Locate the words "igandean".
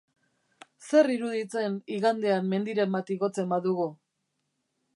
1.97-2.49